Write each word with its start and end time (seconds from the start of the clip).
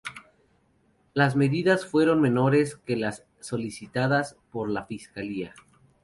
Las 1.13 1.35
medidas 1.35 1.85
fueron 1.85 2.21
menores 2.21 2.75
que 2.75 2.95
las 2.95 3.23
solicitadas 3.39 4.35
por 4.51 4.67
la 4.71 4.87
fiscalía. 4.87 5.53